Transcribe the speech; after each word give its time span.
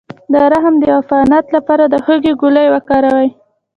د 0.31 0.33
رحم 0.53 0.75
د 0.81 0.83
عفونت 0.97 1.45
لپاره 1.55 1.83
د 1.87 1.95
هوږې 2.05 2.33
ګولۍ 2.41 2.67
وکاروئ 2.71 3.29